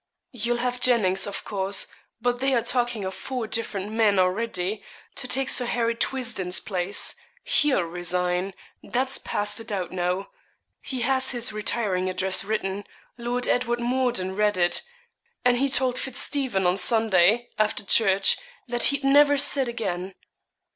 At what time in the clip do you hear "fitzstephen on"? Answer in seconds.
15.99-16.77